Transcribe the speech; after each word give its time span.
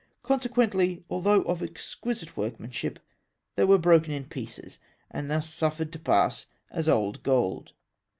Consequently, 0.23 1.03
although 1.11 1.43
of 1.43 1.61
exquisite 1.61 2.35
workmanship, 2.35 2.97
they 3.55 3.65
were 3.65 3.77
broken 3.77 4.11
in 4.13 4.25
pieces, 4.25 4.79
and 5.11 5.29
thus 5.29 5.47
suffered 5.47 5.91
to 5.93 5.99
pass 5.99 6.47
as 6.71 6.89
old 6.89 7.21
gold. 7.21 7.73